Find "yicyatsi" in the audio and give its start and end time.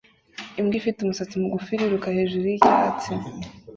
2.51-3.11